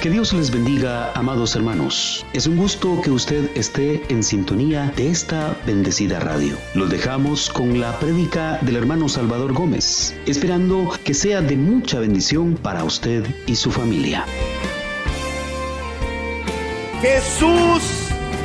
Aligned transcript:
Que 0.00 0.08
Dios 0.08 0.32
les 0.32 0.50
bendiga, 0.50 1.12
amados 1.12 1.54
hermanos. 1.56 2.24
Es 2.32 2.46
un 2.46 2.56
gusto 2.56 3.02
que 3.02 3.10
usted 3.10 3.50
esté 3.54 4.02
en 4.08 4.22
sintonía 4.22 4.90
de 4.96 5.10
esta 5.10 5.54
bendecida 5.66 6.18
radio. 6.18 6.56
Los 6.72 6.88
dejamos 6.88 7.50
con 7.50 7.78
la 7.78 7.98
prédica 7.98 8.58
del 8.62 8.76
hermano 8.76 9.10
Salvador 9.10 9.52
Gómez, 9.52 10.16
esperando 10.24 10.90
que 11.04 11.12
sea 11.12 11.42
de 11.42 11.54
mucha 11.54 12.00
bendición 12.00 12.54
para 12.54 12.82
usted 12.82 13.26
y 13.46 13.56
su 13.56 13.70
familia. 13.70 14.24
Jesús 17.02 17.82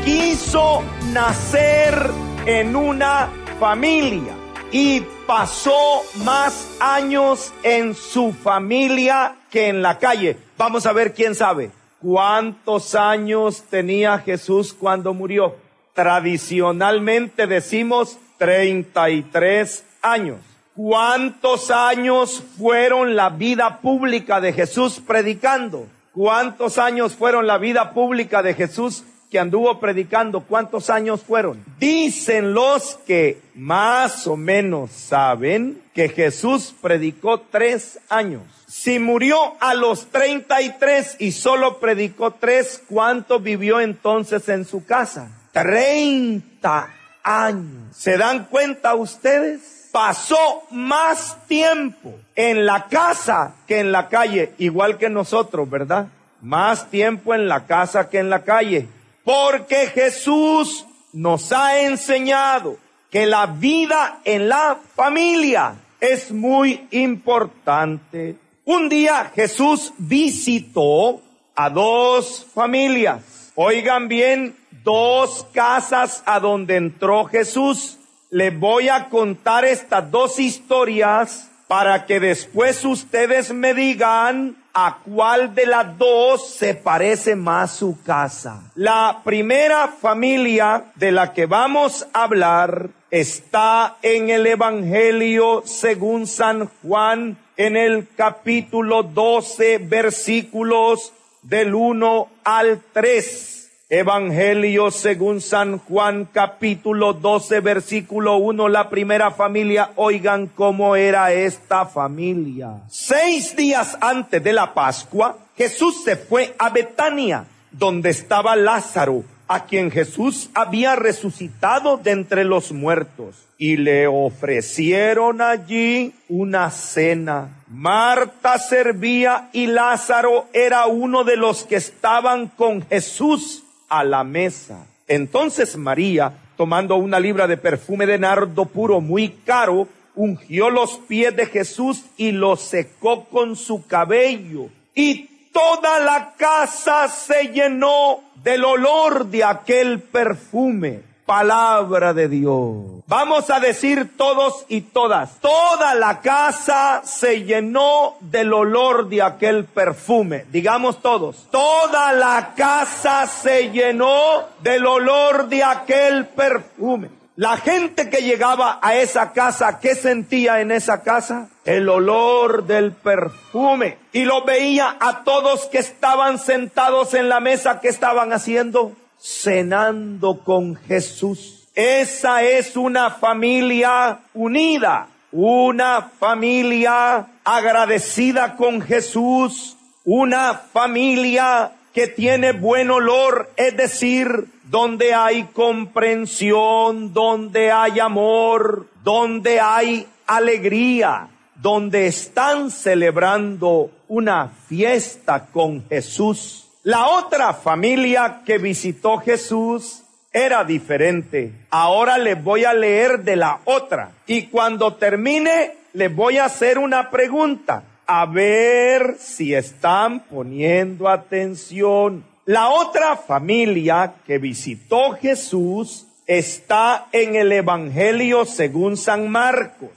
quiso 0.03 0.83
nacer 1.13 2.11
en 2.45 2.75
una 2.75 3.29
familia 3.61 4.33
y 4.73 5.01
pasó 5.25 6.03
más 6.25 6.75
años 6.81 7.53
en 7.63 7.95
su 7.95 8.33
familia 8.33 9.37
que 9.49 9.69
en 9.69 9.81
la 9.81 9.97
calle. 9.97 10.44
Vamos 10.57 10.85
a 10.85 10.93
ver 10.93 11.13
quién 11.13 11.35
sabe. 11.35 11.71
¿Cuántos 12.01 12.95
años 12.95 13.63
tenía 13.69 14.19
Jesús 14.19 14.73
cuando 14.73 15.13
murió? 15.13 15.55
Tradicionalmente 15.93 17.47
decimos 17.47 18.17
33 18.37 19.83
años. 20.01 20.37
¿Cuántos 20.75 21.71
años 21.71 22.43
fueron 22.57 23.15
la 23.15 23.29
vida 23.29 23.79
pública 23.81 24.39
de 24.39 24.53
Jesús 24.53 25.01
predicando? 25.05 25.87
¿Cuántos 26.13 26.77
años 26.77 27.15
fueron 27.15 27.47
la 27.47 27.57
vida 27.57 27.91
pública 27.91 28.41
de 28.41 28.53
Jesús 28.53 29.03
que 29.29 29.39
anduvo 29.39 29.79
predicando? 29.79 30.41
¿Cuántos 30.41 30.89
años 30.89 31.21
fueron? 31.21 31.63
Dicen 31.79 32.53
los 32.53 32.97
que 33.05 33.41
más 33.55 34.27
o 34.27 34.37
menos 34.37 34.91
saben 34.91 35.81
que 35.93 36.07
Jesús 36.07 36.73
predicó 36.81 37.41
tres 37.41 37.99
años. 38.09 38.43
Si 38.77 38.99
murió 38.99 39.55
a 39.61 39.73
los 39.73 40.07
33 40.11 41.15
y 41.19 41.31
solo 41.31 41.79
predicó 41.79 42.31
tres, 42.31 42.83
¿cuánto 42.89 43.39
vivió 43.39 43.79
entonces 43.79 44.49
en 44.49 44.65
su 44.65 44.85
casa? 44.85 45.29
30 45.53 46.93
años. 47.23 47.95
¿Se 47.95 48.17
dan 48.17 48.45
cuenta 48.45 48.93
ustedes? 48.93 49.87
Pasó 49.93 50.63
más 50.71 51.37
tiempo 51.47 52.15
en 52.35 52.65
la 52.65 52.87
casa 52.87 53.55
que 53.65 53.79
en 53.79 53.93
la 53.93 54.09
calle, 54.09 54.51
igual 54.57 54.97
que 54.97 55.09
nosotros, 55.09 55.69
¿verdad? 55.69 56.09
Más 56.41 56.91
tiempo 56.91 57.33
en 57.33 57.47
la 57.47 57.65
casa 57.65 58.09
que 58.09 58.19
en 58.19 58.29
la 58.29 58.43
calle. 58.43 58.89
Porque 59.23 59.87
Jesús 59.87 60.85
nos 61.13 61.53
ha 61.53 61.79
enseñado 61.79 62.77
que 63.09 63.25
la 63.25 63.45
vida 63.45 64.19
en 64.25 64.49
la 64.49 64.77
familia 64.95 65.75
es 66.01 66.29
muy 66.29 66.87
importante. 66.91 68.35
Un 68.67 68.89
día 68.89 69.31
Jesús 69.35 69.93
visitó 69.99 71.21
a 71.55 71.69
dos 71.69 72.47
familias. 72.51 73.51
Oigan 73.53 74.07
bien, 74.07 74.55
dos 74.83 75.45
casas 75.53 76.23
a 76.25 76.39
donde 76.39 76.75
entró 76.75 77.25
Jesús. 77.25 77.99
Les 78.31 78.59
voy 78.59 78.89
a 78.89 79.09
contar 79.09 79.65
estas 79.65 80.09
dos 80.09 80.39
historias 80.39 81.51
para 81.67 82.07
que 82.07 82.19
después 82.19 82.83
ustedes 82.85 83.53
me 83.53 83.75
digan 83.75 84.55
a 84.73 84.97
cuál 85.05 85.53
de 85.53 85.67
las 85.67 85.95
dos 85.99 86.49
se 86.49 86.73
parece 86.73 87.35
más 87.35 87.71
su 87.71 88.01
casa. 88.01 88.63
La 88.73 89.21
primera 89.23 89.89
familia 89.89 90.85
de 90.95 91.11
la 91.11 91.33
que 91.33 91.45
vamos 91.45 92.07
a 92.13 92.23
hablar 92.23 92.89
está 93.11 93.97
en 94.01 94.31
el 94.31 94.47
Evangelio 94.47 95.61
según 95.65 96.25
San 96.25 96.67
Juan 96.81 97.37
en 97.57 97.77
el 97.77 98.07
capítulo 98.15 99.03
12 99.03 99.77
versículos 99.79 101.13
del 101.41 101.73
1 101.73 102.27
al 102.43 102.81
3. 102.93 103.51
Evangelio 103.87 104.89
según 104.89 105.41
San 105.41 105.77
Juan 105.77 106.27
capítulo 106.31 107.13
12 107.13 107.59
versículo 107.59 108.37
1, 108.37 108.67
la 108.67 108.89
primera 108.89 109.29
familia, 109.29 109.91
oigan 109.95 110.47
cómo 110.47 110.95
era 110.95 111.31
esta 111.31 111.85
familia. 111.85 112.81
Seis 112.89 113.55
días 113.55 113.95
antes 114.01 114.43
de 114.43 114.53
la 114.53 114.73
Pascua, 114.73 115.37
Jesús 115.55 116.03
se 116.03 116.15
fue 116.15 116.55
a 116.57 116.71
Betania, 116.71 117.45
donde 117.71 118.09
estaba 118.09 118.55
Lázaro, 118.55 119.23
a 119.47 119.65
quien 119.65 119.91
Jesús 119.91 120.49
había 120.53 120.95
resucitado 120.95 121.97
de 121.97 122.11
entre 122.11 122.43
los 122.43 122.71
muertos 122.71 123.35
y 123.57 123.77
le 123.77 124.07
ofrecieron 124.07 125.41
allí 125.41 126.13
una 126.27 126.71
cena. 126.71 127.63
Marta 127.67 128.57
servía 128.57 129.49
y 129.53 129.67
Lázaro 129.67 130.47
era 130.53 130.87
uno 130.87 131.23
de 131.23 131.37
los 131.37 131.63
que 131.63 131.75
estaban 131.75 132.47
con 132.47 132.85
Jesús 132.87 133.63
a 133.87 134.03
la 134.03 134.23
mesa. 134.23 134.85
Entonces 135.07 135.77
María, 135.77 136.33
tomando 136.57 136.95
una 136.95 137.19
libra 137.19 137.47
de 137.47 137.57
perfume 137.57 138.05
de 138.05 138.17
nardo 138.17 138.65
puro 138.65 138.99
muy 138.99 139.29
caro, 139.45 139.87
ungió 140.15 140.69
los 140.69 140.97
pies 141.07 141.35
de 141.35 141.45
Jesús 141.45 142.05
y 142.17 142.31
los 142.31 142.61
secó 142.61 143.25
con 143.25 143.55
su 143.55 143.85
cabello. 143.85 144.69
Y 144.95 145.29
toda 145.55 145.99
la 145.99 146.33
casa 146.33 147.07
se 147.07 147.47
llenó 147.47 148.19
del 148.43 148.65
olor 148.65 149.27
de 149.27 149.45
aquel 149.45 150.01
perfume 150.01 151.03
palabra 151.25 152.13
de 152.13 152.27
Dios. 152.27 153.03
Vamos 153.07 153.49
a 153.49 153.61
decir 153.61 154.17
todos 154.17 154.65
y 154.67 154.81
todas, 154.81 155.39
toda 155.39 155.95
la 155.95 156.19
casa 156.19 157.03
se 157.05 157.43
llenó 157.43 158.15
del 158.19 158.51
olor 158.51 159.07
de 159.07 159.21
aquel 159.21 159.63
perfume. 159.63 160.45
Digamos 160.51 161.01
todos, 161.01 161.47
toda 161.51 162.11
la 162.11 162.53
casa 162.55 163.25
se 163.25 163.71
llenó 163.71 164.43
del 164.61 164.85
olor 164.85 165.47
de 165.47 165.63
aquel 165.63 166.25
perfume. 166.25 167.09
La 167.37 167.57
gente 167.57 168.09
que 168.09 168.21
llegaba 168.21 168.79
a 168.81 168.95
esa 168.95 169.33
casa, 169.33 169.79
¿qué 169.79 169.95
sentía 169.95 170.61
en 170.61 170.71
esa 170.71 171.03
casa? 171.03 171.49
El 171.65 171.89
olor 171.89 172.65
del 172.65 172.93
perfume. 172.93 173.97
Y 174.13 174.23
lo 174.23 174.45
veía 174.45 174.95
a 174.99 175.23
todos 175.23 175.65
que 175.65 175.79
estaban 175.79 176.39
sentados 176.39 177.13
en 177.13 177.27
la 177.27 177.41
mesa, 177.41 177.81
¿qué 177.81 177.89
estaban 177.89 178.31
haciendo? 178.31 178.93
cenando 179.25 180.39
con 180.43 180.75
Jesús. 180.75 181.67
Esa 181.73 182.43
es 182.43 182.77
una 182.77 183.09
familia 183.09 184.19
unida, 184.33 185.07
una 185.31 186.11
familia 186.19 187.27
agradecida 187.43 188.55
con 188.55 188.81
Jesús, 188.81 189.75
una 190.05 190.53
familia 190.53 191.71
que 191.93 192.07
tiene 192.07 192.51
buen 192.51 192.91
olor, 192.91 193.51
es 193.57 193.75
decir, 193.75 194.45
donde 194.65 195.13
hay 195.13 195.43
comprensión, 195.45 197.13
donde 197.13 197.71
hay 197.71 197.99
amor, 197.99 198.87
donde 199.03 199.59
hay 199.59 200.07
alegría, 200.27 201.27
donde 201.55 202.07
están 202.07 202.71
celebrando 202.71 203.91
una 204.07 204.49
fiesta 204.67 205.47
con 205.47 205.87
Jesús. 205.87 206.67
La 206.83 207.07
otra 207.07 207.53
familia 207.53 208.41
que 208.45 208.57
visitó 208.57 209.17
Jesús 209.17 210.03
era 210.31 210.63
diferente. 210.63 211.53
Ahora 211.69 212.17
les 212.17 212.43
voy 212.43 212.65
a 212.65 212.73
leer 212.73 213.23
de 213.23 213.35
la 213.37 213.61
otra. 213.65 214.11
Y 214.27 214.47
cuando 214.47 214.93
termine, 214.95 215.77
les 215.93 216.13
voy 216.13 216.37
a 216.37 216.45
hacer 216.45 216.77
una 216.77 217.09
pregunta. 217.09 217.83
A 218.05 218.25
ver 218.25 219.15
si 219.17 219.55
están 219.55 220.19
poniendo 220.19 221.07
atención. 221.07 222.23
La 222.45 222.69
otra 222.69 223.17
familia 223.17 224.17
que 224.27 224.37
visitó 224.37 225.13
Jesús 225.13 226.05
está 226.27 227.07
en 227.11 227.35
el 227.35 227.51
Evangelio 227.51 228.45
según 228.45 228.97
San 228.97 229.29
Marcos, 229.29 229.89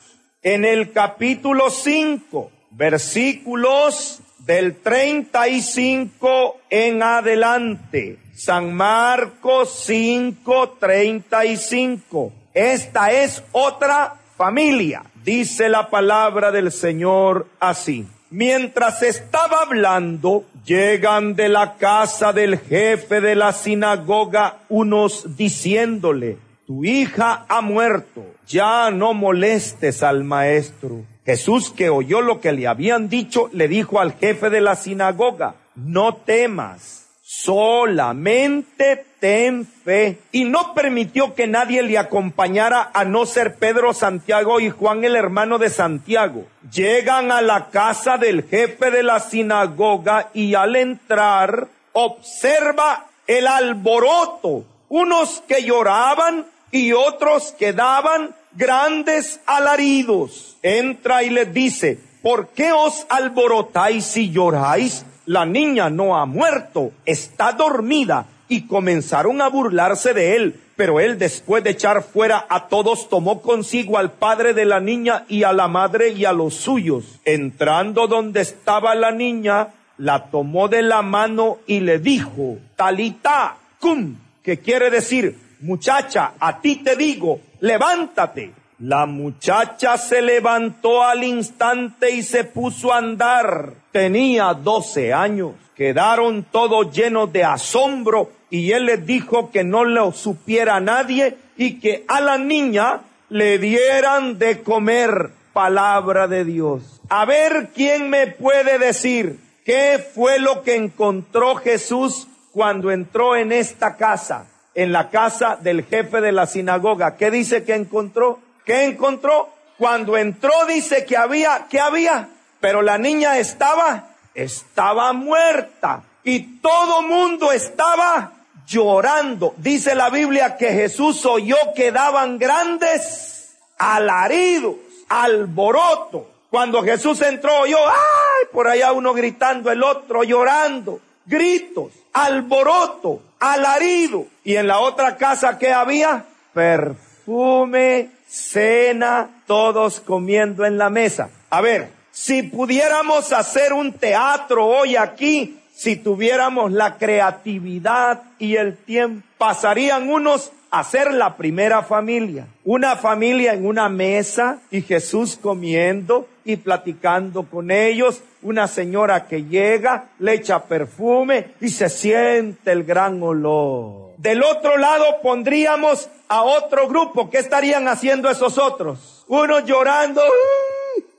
en 0.42 0.64
el 0.64 0.92
capítulo 0.92 1.68
5, 1.68 2.50
versículos 2.70 4.20
del 4.38 4.76
35 4.76 6.56
en 6.70 7.02
adelante. 7.02 8.18
San 8.34 8.72
Marcos 8.72 9.82
5, 9.84 10.76
35. 10.80 12.32
Esta 12.54 13.12
es 13.12 13.44
otra 13.52 14.14
familia. 14.38 15.02
Dice 15.22 15.68
la 15.68 15.90
palabra 15.90 16.50
del 16.50 16.72
Señor 16.72 17.46
así. 17.60 18.06
Mientras 18.30 19.02
estaba 19.02 19.62
hablando, 19.62 20.44
llegan 20.66 21.34
de 21.34 21.48
la 21.48 21.76
casa 21.76 22.34
del 22.34 22.58
jefe 22.58 23.22
de 23.22 23.34
la 23.34 23.52
sinagoga 23.52 24.58
unos 24.68 25.36
diciéndole, 25.36 26.36
tu 26.66 26.84
hija 26.84 27.46
ha 27.48 27.62
muerto, 27.62 28.26
ya 28.46 28.90
no 28.90 29.14
molestes 29.14 30.02
al 30.02 30.24
maestro. 30.24 31.04
Jesús 31.24 31.70
que 31.70 31.88
oyó 31.88 32.20
lo 32.20 32.40
que 32.40 32.52
le 32.52 32.66
habían 32.66 33.08
dicho, 33.08 33.48
le 33.54 33.66
dijo 33.66 33.98
al 33.98 34.12
jefe 34.12 34.50
de 34.50 34.60
la 34.60 34.76
sinagoga, 34.76 35.54
no 35.74 36.14
temas, 36.14 37.07
solamente 37.28 39.04
ten 39.20 39.66
fe. 39.66 40.18
Y 40.32 40.44
no 40.44 40.72
permitió 40.72 41.34
que 41.34 41.46
nadie 41.46 41.82
le 41.82 41.98
acompañara 41.98 42.90
a 42.94 43.04
no 43.04 43.26
ser 43.26 43.56
Pedro, 43.56 43.92
Santiago 43.92 44.60
y 44.60 44.70
Juan 44.70 45.04
el 45.04 45.14
hermano 45.14 45.58
de 45.58 45.68
Santiago. 45.68 46.46
Llegan 46.72 47.30
a 47.30 47.42
la 47.42 47.68
casa 47.68 48.16
del 48.16 48.44
jefe 48.48 48.90
de 48.90 49.02
la 49.02 49.20
sinagoga 49.20 50.30
y 50.32 50.54
al 50.54 50.74
entrar 50.76 51.68
observa 51.92 53.08
el 53.26 53.46
alboroto, 53.46 54.64
unos 54.88 55.42
que 55.46 55.64
lloraban 55.64 56.46
y 56.70 56.92
otros 56.92 57.54
que 57.58 57.74
daban 57.74 58.34
grandes 58.52 59.38
alaridos. 59.44 60.56
Entra 60.62 61.22
y 61.22 61.28
les 61.28 61.52
dice, 61.52 62.00
¿por 62.22 62.48
qué 62.48 62.72
os 62.72 63.04
alborotáis 63.10 64.16
y 64.16 64.30
lloráis? 64.30 65.04
La 65.28 65.44
niña 65.44 65.90
no 65.90 66.16
ha 66.16 66.24
muerto, 66.24 66.92
está 67.04 67.52
dormida. 67.52 68.24
Y 68.48 68.66
comenzaron 68.66 69.42
a 69.42 69.48
burlarse 69.48 70.14
de 70.14 70.36
él. 70.36 70.58
Pero 70.74 71.00
él, 71.00 71.18
después 71.18 71.62
de 71.62 71.70
echar 71.70 72.02
fuera 72.02 72.46
a 72.48 72.68
todos, 72.68 73.10
tomó 73.10 73.42
consigo 73.42 73.98
al 73.98 74.12
padre 74.12 74.54
de 74.54 74.64
la 74.64 74.80
niña 74.80 75.26
y 75.28 75.42
a 75.42 75.52
la 75.52 75.68
madre 75.68 76.12
y 76.12 76.24
a 76.24 76.32
los 76.32 76.54
suyos. 76.54 77.20
Entrando 77.26 78.06
donde 78.06 78.40
estaba 78.40 78.94
la 78.94 79.10
niña, 79.10 79.68
la 79.98 80.30
tomó 80.30 80.68
de 80.68 80.80
la 80.80 81.02
mano 81.02 81.58
y 81.66 81.80
le 81.80 81.98
dijo, 81.98 82.56
Talita, 82.74 83.58
cum, 83.80 84.16
que 84.42 84.60
quiere 84.60 84.88
decir, 84.88 85.36
muchacha, 85.60 86.32
a 86.40 86.58
ti 86.58 86.76
te 86.76 86.96
digo, 86.96 87.38
levántate. 87.60 88.54
La 88.80 89.06
muchacha 89.06 89.98
se 89.98 90.22
levantó 90.22 91.02
al 91.02 91.24
instante 91.24 92.12
y 92.12 92.22
se 92.22 92.44
puso 92.44 92.92
a 92.92 92.98
andar. 92.98 93.72
Tenía 93.90 94.54
doce 94.54 95.12
años. 95.12 95.54
Quedaron 95.74 96.44
todos 96.44 96.94
llenos 96.94 97.32
de 97.32 97.42
asombro 97.42 98.30
y 98.50 98.70
él 98.70 98.86
les 98.86 99.04
dijo 99.04 99.50
que 99.50 99.64
no 99.64 99.84
lo 99.84 100.12
supiera 100.12 100.78
nadie 100.78 101.36
y 101.56 101.80
que 101.80 102.04
a 102.06 102.20
la 102.20 102.38
niña 102.38 103.00
le 103.30 103.58
dieran 103.58 104.38
de 104.38 104.62
comer 104.62 105.30
palabra 105.52 106.28
de 106.28 106.44
Dios. 106.44 107.00
A 107.08 107.24
ver 107.24 107.70
quién 107.74 108.08
me 108.10 108.28
puede 108.28 108.78
decir 108.78 109.40
qué 109.64 109.98
fue 110.14 110.38
lo 110.38 110.62
que 110.62 110.76
encontró 110.76 111.56
Jesús 111.56 112.28
cuando 112.52 112.92
entró 112.92 113.34
en 113.34 113.50
esta 113.50 113.96
casa, 113.96 114.46
en 114.76 114.92
la 114.92 115.10
casa 115.10 115.58
del 115.60 115.84
jefe 115.84 116.20
de 116.20 116.30
la 116.30 116.46
sinagoga. 116.46 117.16
¿Qué 117.16 117.32
dice 117.32 117.64
que 117.64 117.74
encontró? 117.74 118.38
¿Qué 118.68 118.84
encontró? 118.84 119.48
Cuando 119.78 120.18
entró 120.18 120.52
dice 120.66 121.06
que 121.06 121.16
había, 121.16 121.68
que 121.70 121.80
había, 121.80 122.28
pero 122.60 122.82
la 122.82 122.98
niña 122.98 123.38
estaba, 123.38 124.10
estaba 124.34 125.14
muerta 125.14 126.02
y 126.22 126.58
todo 126.58 127.00
mundo 127.00 127.50
estaba 127.50 128.30
llorando. 128.66 129.54
Dice 129.56 129.94
la 129.94 130.10
Biblia 130.10 130.58
que 130.58 130.68
Jesús 130.68 131.24
oyó 131.24 131.56
que 131.74 131.92
daban 131.92 132.36
grandes 132.36 133.56
alaridos, 133.78 134.74
alboroto. 135.08 136.30
Cuando 136.50 136.82
Jesús 136.82 137.22
entró, 137.22 137.60
oyó, 137.60 137.78
ay, 137.78 138.48
por 138.52 138.68
allá 138.68 138.92
uno 138.92 139.14
gritando, 139.14 139.70
el 139.70 139.82
otro 139.82 140.24
llorando, 140.24 141.00
gritos, 141.24 141.90
alboroto, 142.12 143.22
alarido. 143.40 144.26
Y 144.44 144.56
en 144.56 144.66
la 144.66 144.80
otra 144.80 145.16
casa 145.16 145.58
que 145.58 145.72
había, 145.72 146.26
perfume 146.52 148.17
cena, 148.28 149.30
todos 149.46 150.00
comiendo 150.00 150.64
en 150.64 150.78
la 150.78 150.90
mesa. 150.90 151.30
A 151.50 151.60
ver, 151.60 151.88
si 152.12 152.42
pudiéramos 152.42 153.32
hacer 153.32 153.72
un 153.72 153.92
teatro 153.92 154.66
hoy 154.66 154.96
aquí, 154.96 155.58
si 155.74 155.96
tuviéramos 155.96 156.72
la 156.72 156.98
creatividad 156.98 158.22
y 158.38 158.56
el 158.56 158.76
tiempo, 158.76 159.26
pasarían 159.38 160.10
unos 160.10 160.50
a 160.70 160.84
ser 160.84 161.12
la 161.12 161.36
primera 161.36 161.82
familia. 161.82 162.46
Una 162.64 162.96
familia 162.96 163.54
en 163.54 163.66
una 163.66 163.88
mesa 163.88 164.60
y 164.70 164.82
Jesús 164.82 165.38
comiendo 165.40 166.28
y 166.44 166.56
platicando 166.56 167.44
con 167.44 167.70
ellos. 167.70 168.22
Una 168.42 168.68
señora 168.68 169.26
que 169.26 169.44
llega, 169.44 170.10
le 170.18 170.34
echa 170.34 170.64
perfume 170.64 171.54
y 171.60 171.70
se 171.70 171.88
siente 171.88 172.72
el 172.72 172.84
gran 172.84 173.22
olor. 173.22 174.12
Del 174.18 174.42
otro 174.42 174.76
lado 174.76 175.04
pondríamos 175.22 176.08
a 176.28 176.42
otro 176.42 176.88
grupo. 176.88 177.30
¿Qué 177.30 177.38
estarían 177.38 177.88
haciendo 177.88 178.30
esos 178.30 178.58
otros? 178.58 179.24
Unos 179.28 179.64
llorando, 179.64 180.22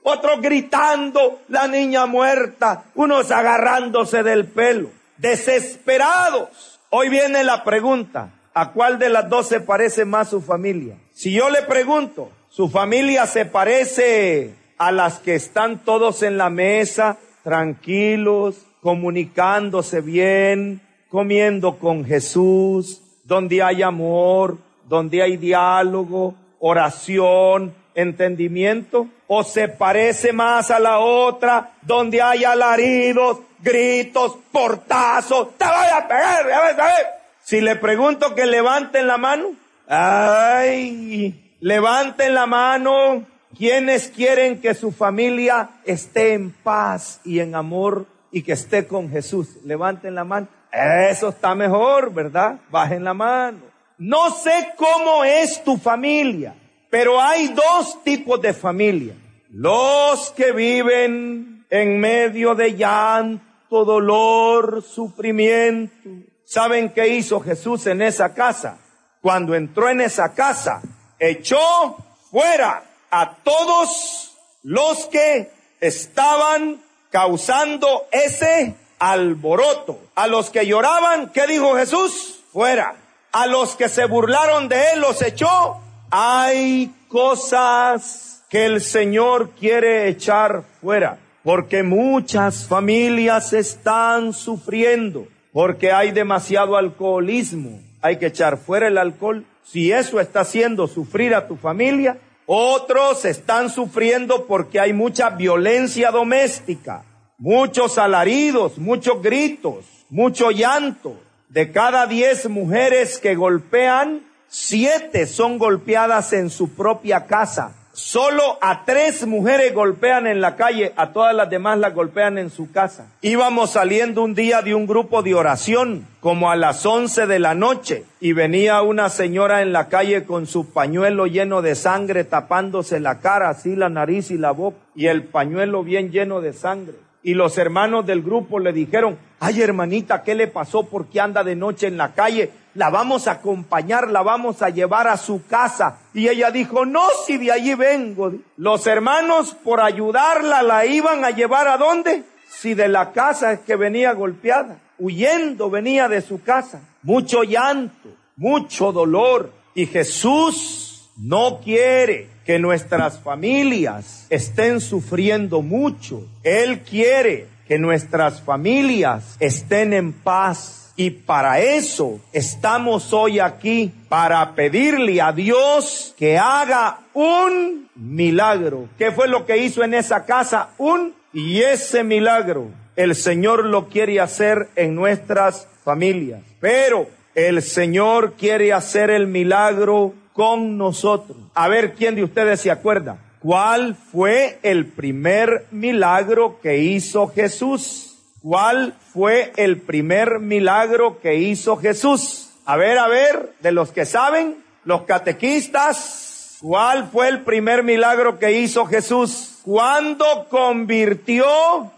otros 0.04 0.42
gritando, 0.42 1.40
la 1.48 1.68
niña 1.68 2.06
muerta, 2.06 2.86
unos 2.96 3.32
agarrándose 3.32 4.24
del 4.24 4.46
pelo, 4.46 4.90
desesperados. 5.18 6.80
Hoy 6.90 7.10
viene 7.10 7.44
la 7.44 7.64
pregunta, 7.64 8.30
¿a 8.54 8.72
cuál 8.72 9.00
de 9.00 9.10
las 9.10 9.30
dos 9.30 9.48
se 9.48 9.60
parece 9.60 10.06
más 10.06 10.30
su 10.30 10.42
familia? 10.42 10.96
Si 11.14 11.32
yo 11.32 11.50
le 11.50 11.62
pregunto, 11.64 12.30
¿su 12.50 12.70
familia 12.70 13.26
se 13.26 13.46
parece 13.46 14.54
a 14.78 14.92
las 14.92 15.20
que 15.20 15.36
están 15.36 15.80
todos 15.80 16.24
en 16.24 16.38
la 16.38 16.50
mesa, 16.50 17.18
tranquilos, 17.44 18.66
comunicándose 18.82 20.02
bien, 20.02 20.82
comiendo 21.10 21.78
con 21.78 22.06
Jesús, 22.06 23.02
donde 23.24 23.62
hay 23.62 23.82
amor, 23.82 24.58
donde 24.88 25.22
hay 25.22 25.38
diálogo, 25.38 26.36
oración, 26.60 27.74
entendimiento, 27.94 29.08
o 29.28 29.44
se 29.44 29.68
parece 29.68 30.32
más 30.32 30.72
a 30.72 30.80
la 30.80 31.00
otra, 31.00 31.72
donde 31.82 32.22
hay 32.22 32.44
alaridos, 32.44 33.40
gritos, 33.60 34.38
portazos, 34.52 35.58
te 35.58 35.66
voy 35.66 35.88
a 35.94 36.08
pegar, 36.08 36.52
a 36.52 36.62
ver, 36.62 36.82
a 36.82 36.86
ver. 36.86 37.19
Si 37.50 37.62
le 37.62 37.78
pregunto 37.78 38.36
que 38.36 38.46
levanten 38.46 39.08
la 39.08 39.18
mano, 39.18 39.54
ay, 39.88 41.56
levanten 41.62 42.36
la 42.36 42.46
mano, 42.46 43.26
quienes 43.58 44.10
quieren 44.10 44.62
que 44.62 44.76
su 44.76 44.92
familia 44.92 45.72
esté 45.84 46.34
en 46.34 46.52
paz 46.52 47.20
y 47.26 47.40
en 47.40 47.56
amor 47.56 48.06
y 48.32 48.44
que 48.44 48.52
esté 48.52 48.86
con 48.86 49.10
Jesús, 49.10 49.48
levanten 49.66 50.14
la 50.14 50.24
mano. 50.26 50.48
Eso 50.72 51.30
está 51.30 51.56
mejor, 51.56 52.14
¿verdad? 52.14 52.60
Bajen 52.70 53.04
la 53.04 53.16
mano. 53.16 53.62
No 53.98 54.30
sé 54.30 54.68
cómo 54.76 55.24
es 55.24 55.64
tu 55.64 55.78
familia, 55.78 56.54
pero 56.92 57.20
hay 57.20 57.48
dos 57.48 58.04
tipos 58.04 58.40
de 58.40 58.54
familia. 58.54 59.16
Los 59.52 60.30
que 60.38 60.52
viven 60.52 61.66
en 61.72 62.00
medio 62.00 62.54
de 62.54 62.76
llanto, 62.76 63.86
dolor, 63.86 64.84
sufrimiento. 64.84 66.29
¿Saben 66.50 66.90
qué 66.90 67.10
hizo 67.10 67.42
Jesús 67.42 67.86
en 67.86 68.02
esa 68.02 68.34
casa? 68.34 68.80
Cuando 69.22 69.54
entró 69.54 69.88
en 69.88 70.02
esa 70.02 70.34
casa, 70.34 70.82
echó 71.20 71.96
fuera 72.32 72.86
a 73.12 73.36
todos 73.44 74.36
los 74.64 75.06
que 75.06 75.52
estaban 75.80 76.82
causando 77.12 78.08
ese 78.10 78.74
alboroto. 78.98 80.00
A 80.16 80.26
los 80.26 80.50
que 80.50 80.66
lloraban, 80.66 81.30
¿qué 81.30 81.46
dijo 81.46 81.76
Jesús? 81.76 82.40
Fuera. 82.52 82.96
A 83.32 83.46
los 83.46 83.76
que 83.76 83.88
se 83.88 84.06
burlaron 84.06 84.70
de 84.70 84.94
él 84.94 85.02
los 85.02 85.22
echó. 85.22 85.80
Hay 86.10 86.92
cosas 87.10 88.44
que 88.50 88.66
el 88.66 88.82
Señor 88.82 89.52
quiere 89.52 90.08
echar 90.08 90.64
fuera. 90.82 91.20
Porque 91.44 91.84
muchas 91.84 92.66
familias 92.66 93.54
están 93.54 94.34
sufriendo. 94.34 95.28
Porque 95.52 95.92
hay 95.92 96.12
demasiado 96.12 96.78
alcoholismo. 96.78 97.82
Hay 98.02 98.18
que 98.18 98.28
echar 98.28 98.58
fuera 98.58 98.88
el 98.88 98.98
alcohol. 98.98 99.46
Si 99.64 99.92
eso 99.92 100.20
está 100.20 100.42
haciendo 100.42 100.88
sufrir 100.88 101.36
a 101.36 101.48
tu 101.48 101.56
familia, 101.56 102.18
otros 102.46 103.26
están 103.26 103.70
sufriendo 103.70 104.46
porque 104.46 104.80
hay 104.80 104.94
mucha 104.94 105.30
violencia 105.30 106.12
doméstica 106.12 107.04
muchos 107.40 107.98
alaridos, 107.98 108.78
muchos 108.78 109.22
gritos, 109.22 109.86
mucho 110.10 110.52
llanto. 110.52 111.18
De 111.48 111.72
cada 111.72 112.06
diez 112.06 112.48
mujeres 112.48 113.18
que 113.18 113.34
golpean, 113.34 114.22
siete 114.48 115.26
son 115.26 115.58
golpeadas 115.58 116.34
en 116.34 116.52
su 116.52 116.76
propia 116.76 117.26
casa. 117.26 117.76
Solo 118.02 118.58
a 118.62 118.86
tres 118.86 119.28
mujeres 119.28 119.74
golpean 119.74 120.26
en 120.26 120.40
la 120.40 120.56
calle, 120.56 120.94
a 120.96 121.12
todas 121.12 121.36
las 121.36 121.50
demás 121.50 121.78
las 121.78 121.94
golpean 121.94 122.38
en 122.38 122.50
su 122.50 122.72
casa. 122.72 123.08
Íbamos 123.22 123.72
saliendo 123.72 124.24
un 124.24 124.34
día 124.34 124.62
de 124.62 124.74
un 124.74 124.88
grupo 124.88 125.22
de 125.22 125.36
oración, 125.36 126.08
como 126.22 126.50
a 126.50 126.56
las 126.56 126.86
once 126.86 127.28
de 127.28 127.40
la 127.40 127.56
noche, 127.56 128.06
y 128.22 128.32
venía 128.32 128.82
una 128.84 129.10
señora 129.10 129.62
en 129.62 129.74
la 129.74 129.90
calle 129.90 130.24
con 130.24 130.48
su 130.48 130.72
pañuelo 130.72 131.28
lleno 131.28 131.62
de 131.62 131.76
sangre, 131.76 132.24
tapándose 132.24 133.02
la 133.02 133.20
cara, 133.20 133.50
así 133.50 133.76
la 133.76 133.90
nariz 133.90 134.32
y 134.32 134.38
la 134.38 134.52
boca, 134.52 134.78
y 134.96 135.08
el 135.08 135.24
pañuelo 135.24 135.84
bien 135.84 136.10
lleno 136.10 136.40
de 136.40 136.54
sangre. 136.54 136.96
Y 137.22 137.34
los 137.34 137.58
hermanos 137.58 138.06
del 138.06 138.22
grupo 138.22 138.60
le 138.60 138.72
dijeron, 138.72 139.18
ay 139.42 139.62
hermanita, 139.62 140.24
¿qué 140.24 140.36
le 140.36 140.48
pasó? 140.48 140.84
¿Por 140.84 141.08
qué 141.08 141.20
anda 141.20 141.44
de 141.44 141.58
noche 141.58 141.88
en 141.88 141.98
la 141.98 142.14
calle? 142.14 142.50
La 142.80 142.90
vamos 142.90 143.28
a 143.28 143.32
acompañar, 143.32 144.10
la 144.10 144.22
vamos 144.22 144.62
a 144.62 144.70
llevar 144.70 145.10
a 145.10 145.18
su 145.18 145.46
casa. 145.46 145.98
Y 146.14 146.30
ella 146.30 146.50
dijo, 146.50 146.86
no, 146.86 147.02
si 147.28 147.38
de 147.38 147.52
allí 147.52 147.76
vengo. 147.76 148.32
Los 148.56 148.88
hermanos 148.88 149.54
por 149.54 149.82
ayudarla 149.82 150.64
la 150.64 150.86
iban 150.86 151.26
a 151.26 151.32
llevar 151.32 151.68
a 151.68 151.76
dónde? 151.76 152.24
Si 152.48 152.76
de 152.76 152.88
la 152.88 153.12
casa 153.12 153.52
es 153.52 153.60
que 153.60 153.76
venía 153.76 154.14
golpeada. 154.14 154.80
huyendo 154.98 155.70
venía 155.70 156.08
de 156.08 156.22
su 156.22 156.42
casa. 156.42 156.80
Mucho 157.04 157.44
llanto, 157.44 158.12
mucho 158.38 158.94
dolor. 158.94 159.52
Y 159.76 159.86
Jesús 159.86 161.10
no 161.18 161.60
quiere 161.62 162.30
que 162.46 162.60
nuestras 162.60 163.20
familias 163.20 164.26
estén 164.30 164.80
sufriendo 164.80 165.62
mucho. 165.62 166.24
Él 166.44 166.80
quiere 166.84 167.48
que 167.68 167.78
nuestras 167.78 168.42
familias 168.42 169.36
estén 169.42 169.92
en 169.92 170.14
paz. 170.14 170.79
Y 171.00 171.12
para 171.12 171.62
eso 171.62 172.20
estamos 172.34 173.14
hoy 173.14 173.40
aquí, 173.40 173.90
para 174.10 174.54
pedirle 174.54 175.22
a 175.22 175.32
Dios 175.32 176.14
que 176.18 176.38
haga 176.38 177.00
un 177.14 177.88
milagro. 177.96 178.90
¿Qué 178.98 179.10
fue 179.14 179.30
lo 179.30 179.46
que 179.46 179.60
hizo 179.60 179.82
en 179.82 179.94
esa 179.94 180.26
casa? 180.26 180.72
Un 180.78 181.14
y 181.32 181.62
ese 181.62 182.04
milagro 182.04 182.68
el 182.98 183.16
Señor 183.16 183.64
lo 183.64 183.88
quiere 183.88 184.20
hacer 184.20 184.68
en 184.76 184.94
nuestras 184.94 185.70
familias. 185.86 186.42
Pero 186.60 187.08
el 187.34 187.62
Señor 187.62 188.34
quiere 188.34 188.74
hacer 188.74 189.10
el 189.10 189.26
milagro 189.26 190.14
con 190.34 190.78
nosotros. 190.78 191.38
A 191.54 191.70
ver 191.70 191.94
quién 191.94 192.16
de 192.16 192.26
ustedes 192.26 192.60
se 192.60 192.72
acuerda. 192.72 193.20
¿Cuál 193.40 193.96
fue 193.96 194.60
el 194.64 194.86
primer 194.88 195.66
milagro 195.72 196.60
que 196.62 196.80
hizo 196.80 197.30
Jesús? 197.30 198.09
¿Cuál 198.42 198.94
fue 199.14 199.52
el 199.58 199.82
primer 199.82 200.40
milagro 200.40 201.20
que 201.20 201.36
hizo 201.36 201.76
Jesús? 201.78 202.52
A 202.66 202.78
ver, 202.78 202.98
a 202.98 203.08
ver, 203.08 203.54
de 203.60 203.72
los 203.72 203.92
que 203.92 204.06
saben, 204.06 204.64
los 204.86 205.04
catequistas, 205.04 206.58
¿cuál 206.62 207.10
fue 207.10 207.28
el 207.28 207.42
primer 207.42 207.84
milagro 207.84 208.40
que 208.40 208.54
hizo 208.54 208.86
Jesús? 208.86 209.60
Cuando 209.64 210.48
convirtió 210.50 211.46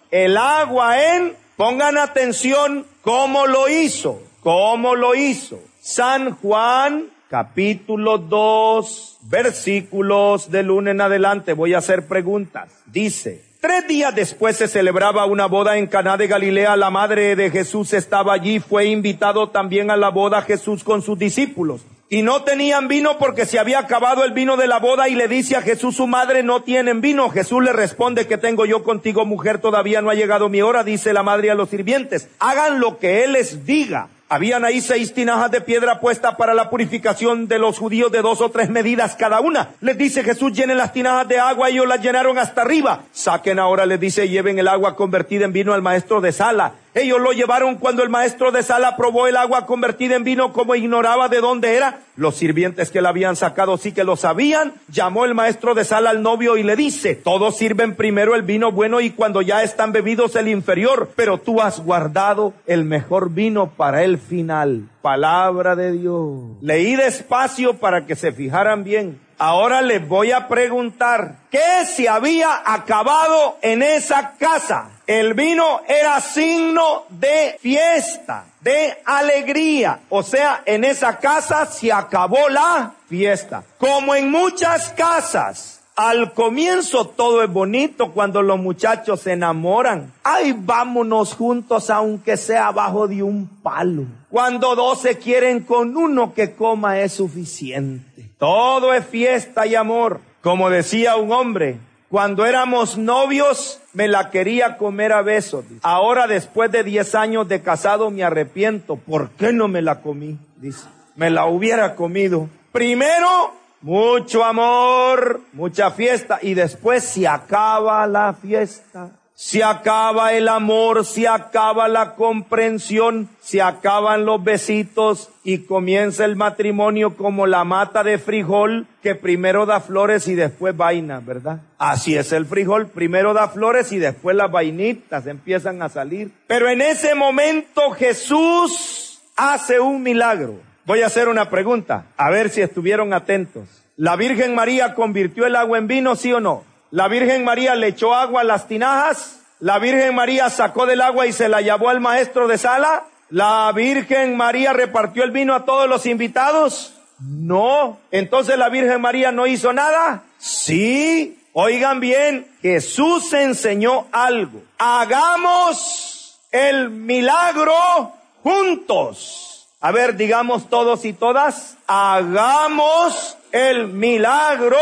el 0.10 0.36
agua 0.36 1.16
en, 1.16 1.36
pongan 1.58 1.98
atención 1.98 2.88
cómo 3.02 3.46
lo 3.46 3.70
hizo, 3.70 4.22
cómo 4.42 4.96
lo 4.96 5.14
hizo. 5.14 5.60
San 5.80 6.36
Juan 6.38 7.10
capítulo 7.30 8.18
2, 8.18 9.20
versículos 9.22 10.50
de 10.50 10.64
lunes 10.64 10.94
en 10.94 11.02
adelante. 11.02 11.54
Voy 11.54 11.74
a 11.74 11.78
hacer 11.78 12.08
preguntas. 12.08 12.70
Dice, 12.88 13.51
Tres 13.62 13.88
días 13.88 14.16
después 14.16 14.58
se 14.58 14.68
celebraba 14.68 15.28
una 15.28 15.46
boda 15.46 15.78
en 15.78 15.86
Caná 15.86 16.18
de 16.18 16.26
Galilea. 16.26 16.76
La 16.76 16.90
madre 16.90 17.36
de 17.36 17.52
Jesús 17.52 17.94
estaba 17.94 18.34
allí. 18.34 18.60
Fue 18.60 18.86
invitado 18.88 19.50
también 19.50 19.92
a 19.92 19.98
la 19.98 20.10
boda 20.10 20.42
Jesús 20.42 20.84
con 20.84 21.04
sus 21.04 21.20
discípulos 21.20 21.82
y 22.10 22.24
no 22.24 22.44
tenían 22.44 22.88
vino 22.88 23.20
porque 23.20 23.46
se 23.46 23.60
había 23.60 23.78
acabado 23.78 24.24
el 24.26 24.32
vino 24.32 24.58
de 24.58 24.66
la 24.66 24.80
boda 24.80 25.10
y 25.10 25.16
le 25.16 25.28
dice 25.28 25.58
a 25.58 25.62
Jesús 25.62 25.98
su 25.98 26.08
madre 26.08 26.42
no 26.42 26.64
tienen 26.64 27.02
vino. 27.02 27.30
Jesús 27.30 27.64
le 27.64 27.72
responde 27.72 28.26
que 28.26 28.40
tengo 28.40 28.66
yo 28.66 28.84
contigo 28.84 29.28
mujer 29.28 29.60
todavía 29.60 30.02
no 30.02 30.10
ha 30.10 30.16
llegado 30.16 30.50
mi 30.50 30.64
hora, 30.64 30.84
dice 30.84 31.14
la 31.14 31.22
madre 31.22 31.52
a 31.52 31.56
los 31.56 31.70
sirvientes. 31.70 32.30
Hagan 32.40 32.80
lo 32.80 32.98
que 32.98 33.24
él 33.24 33.34
les 33.34 33.68
diga. 33.68 34.10
Habían 34.34 34.64
ahí 34.64 34.80
seis 34.80 35.14
tinajas 35.14 35.52
de 35.52 35.60
piedra 35.60 36.00
puestas 36.00 36.36
para 36.36 36.54
la 36.54 36.70
purificación 36.70 37.50
de 37.50 37.60
los 37.60 37.78
judíos 37.78 38.14
de 38.14 38.22
dos 38.22 38.40
o 38.40 38.50
tres 38.50 38.70
medidas 38.70 39.18
cada 39.18 39.42
una. 39.42 39.72
Les 39.82 39.98
dice 39.98 40.24
Jesús, 40.24 40.54
llenen 40.54 40.78
las 40.78 40.94
tinajas 40.94 41.28
de 41.28 41.38
agua, 41.38 41.68
ellos 41.68 41.86
las 41.86 42.02
llenaron 42.02 42.38
hasta 42.38 42.62
arriba. 42.62 43.02
Saquen 43.12 43.60
ahora, 43.60 43.86
les 43.86 44.00
dice, 44.00 44.30
lleven 44.30 44.58
el 44.58 44.70
agua 44.70 44.96
convertida 44.96 45.44
en 45.44 45.52
vino 45.52 45.74
al 45.74 45.82
maestro 45.82 46.22
de 46.22 46.32
sala. 46.32 46.76
Ellos 46.94 47.22
lo 47.22 47.32
llevaron 47.32 47.76
cuando 47.76 48.04
el 48.04 48.10
maestro 48.10 48.52
de 48.52 48.64
sala 48.64 48.98
probó 48.98 49.28
el 49.28 49.38
agua 49.38 49.66
convertida 49.66 50.18
en 50.18 50.26
vino 50.26 50.52
como 50.52 50.76
ignoraba 50.76 51.30
de 51.30 51.40
dónde 51.40 51.76
era. 51.76 52.02
Los 52.18 52.36
sirvientes 52.36 52.92
que 52.92 53.02
la 53.02 53.10
habían 53.10 53.38
sacado 53.38 53.78
sí 53.78 53.94
que 53.94 54.04
lo 54.04 54.18
sabían. 54.18 54.74
Llamó 54.90 55.24
el 55.24 55.34
maestro 55.34 55.74
de 55.74 55.86
sala 55.86 56.10
al 56.10 56.22
novio 56.22 56.58
y 56.58 56.64
le 56.64 56.76
dice, 56.76 57.16
todos 57.16 57.58
sirven 57.58 57.96
primero 57.96 58.36
el 58.36 58.42
vino 58.42 58.74
bueno 58.74 59.00
y 59.00 59.12
cuando 59.12 59.42
ya 59.42 59.64
están 59.64 59.94
bebidos 59.94 60.36
el 60.36 60.50
inferior, 60.50 61.10
pero 61.16 61.38
tú 61.38 61.62
has 61.62 61.80
guardado 61.80 62.54
el 62.68 62.84
mejor 62.84 63.32
vino 63.32 63.70
para 63.70 64.04
el 64.04 64.18
final. 64.18 64.90
Palabra 65.02 65.78
de 65.78 65.94
Dios. 65.94 66.42
Leí 66.62 66.98
despacio 66.98 67.78
para 67.78 68.06
que 68.06 68.18
se 68.18 68.34
fijaran 68.34 68.84
bien. 68.84 69.18
Ahora 69.44 69.82
les 69.82 70.08
voy 70.08 70.32
a 70.32 70.48
preguntar, 70.48 71.34
¿qué 71.50 71.84
se 71.88 72.08
había 72.08 72.62
acabado 72.64 73.58
en 73.64 73.82
esa 73.82 74.34
casa? 74.38 74.90
El 75.08 75.34
vino 75.34 75.82
era 75.88 76.22
signo 76.22 77.06
de 77.10 77.58
fiesta, 77.60 78.44
de 78.60 79.02
alegría. 79.04 80.02
O 80.10 80.22
sea, 80.22 80.62
en 80.64 80.84
esa 80.84 81.18
casa 81.18 81.66
se 81.66 81.92
acabó 81.92 82.50
la 82.50 82.92
fiesta. 83.10 83.64
Como 83.80 84.14
en 84.14 84.30
muchas 84.30 84.90
casas, 84.92 85.81
al 86.10 86.34
comienzo 86.34 87.06
todo 87.06 87.44
es 87.44 87.52
bonito 87.52 88.12
cuando 88.12 88.42
los 88.42 88.60
muchachos 88.60 89.22
se 89.22 89.34
enamoran. 89.34 90.12
Ay, 90.24 90.56
vámonos 90.58 91.36
juntos 91.36 91.92
aunque 91.92 92.38
sea 92.38 92.68
abajo 92.68 93.08
de 93.08 93.22
un 93.22 93.48
palo. 93.62 94.06
Cuando 94.30 94.76
dos 94.76 95.02
se 95.02 95.20
quieren 95.20 95.60
con 95.60 95.96
uno 95.96 96.34
que 96.34 96.56
coma 96.56 97.00
es 97.00 97.14
suficiente. 97.14 98.32
Todo 98.40 98.96
es 98.96 99.06
fiesta 99.06 99.68
y 99.68 99.76
amor. 99.76 100.22
Como 100.42 100.72
decía 100.72 101.18
un 101.18 101.32
hombre, 101.32 101.78
cuando 102.10 102.48
éramos 102.48 102.98
novios, 102.98 103.80
me 103.94 104.08
la 104.08 104.32
quería 104.32 104.78
comer 104.78 105.14
a 105.14 105.22
besos. 105.22 105.66
Ahora, 105.84 106.26
después 106.26 106.72
de 106.72 106.84
10 106.84 107.14
años 107.14 107.48
de 107.48 107.62
casado, 107.62 108.10
me 108.10 108.24
arrepiento. 108.24 108.96
¿Por 108.96 109.30
qué 109.32 109.54
no 109.54 109.68
me 109.68 109.84
la 109.84 110.02
comí? 110.02 110.40
Dice, 110.58 110.88
me 111.16 111.30
la 111.30 111.46
hubiera 111.46 111.96
comido. 111.96 112.50
Primero, 112.72 113.54
mucho 113.82 114.44
amor, 114.44 115.42
mucha 115.54 115.92
fiesta, 115.92 116.40
y 116.42 116.54
después 116.54 117.04
se 117.04 117.28
acaba 117.28 118.06
la 118.08 118.34
fiesta 118.34 119.12
se 119.42 119.64
acaba 119.64 120.34
el 120.34 120.48
amor, 120.48 121.04
se 121.04 121.28
acaba 121.28 121.88
la 121.88 122.14
comprensión, 122.14 123.28
se 123.42 123.60
acaban 123.60 124.24
los 124.24 124.44
besitos 124.44 125.30
y 125.44 125.66
comienza 125.66 126.26
el 126.26 126.36
matrimonio 126.36 127.18
como 127.18 127.48
la 127.48 127.64
mata 127.64 128.04
de 128.04 128.20
frijol 128.20 128.86
que 129.02 129.16
primero 129.16 129.66
da 129.66 129.80
flores 129.80 130.28
y 130.28 130.36
después 130.36 130.78
vainas, 130.78 131.26
¿verdad? 131.26 131.60
Así 131.80 132.16
es 132.16 132.32
el 132.34 132.46
frijol, 132.46 132.86
primero 132.86 133.34
da 133.34 133.48
flores 133.48 133.92
y 133.92 133.98
después 133.98 134.36
las 134.36 134.52
vainitas 134.52 135.26
empiezan 135.26 135.82
a 135.82 135.90
salir. 135.90 136.30
Pero 136.46 136.70
en 136.70 136.82
ese 136.82 137.16
momento 137.16 137.90
Jesús 137.94 139.24
hace 139.36 139.80
un 139.80 140.04
milagro. 140.04 140.71
Voy 140.86 141.02
a 141.02 141.08
hacer 141.08 141.30
una 141.30 141.50
pregunta, 141.50 142.06
a 142.18 142.30
ver 142.30 142.50
si 142.50 142.62
estuvieron 142.62 143.14
atentos. 143.14 143.68
¿La 143.98 144.16
Virgen 144.16 144.56
María 144.56 144.96
convirtió 144.96 145.46
el 145.46 145.56
agua 145.56 145.78
en 145.78 145.88
vino, 145.88 146.16
sí 146.16 146.34
o 146.34 146.40
no? 146.40 146.64
La 146.90 147.08
Virgen 147.08 147.44
María 147.44 147.76
le 147.76 147.88
echó 147.88 148.16
agua 148.16 148.42
a 148.42 148.44
las 148.44 148.68
tinajas. 148.68 149.40
La 149.60 149.78
Virgen 149.80 150.16
María 150.16 150.50
sacó 150.50 150.86
del 150.86 151.02
agua 151.02 151.28
y 151.28 151.34
se 151.34 151.48
la 151.48 151.62
llevó 151.62 151.90
al 151.90 152.02
maestro 152.02 152.48
de 152.48 152.58
sala. 152.58 153.04
La 153.30 153.72
Virgen 153.74 154.36
María 154.36 154.74
repartió 154.74 155.24
el 155.24 155.32
vino 155.32 155.54
a 155.54 155.66
todos 155.66 155.88
los 155.88 156.06
invitados. 156.06 156.96
No. 157.20 158.00
Entonces 158.10 158.58
la 158.58 158.70
Virgen 158.70 159.00
María 159.02 159.32
no 159.32 159.46
hizo 159.46 159.72
nada. 159.72 160.24
Sí. 160.38 161.38
Oigan 161.54 162.00
bien, 162.00 162.48
Jesús 162.62 163.34
enseñó 163.34 164.08
algo. 164.12 164.64
Hagamos 164.78 166.40
el 166.52 166.90
milagro 166.90 168.14
juntos. 168.42 169.51
A 169.84 169.92
ver, 169.92 170.16
digamos 170.16 170.70
todos 170.70 171.06
y 171.06 171.14
todas, 171.14 171.76
hagamos 171.88 173.36
el 173.52 173.88
milagro 173.88 174.78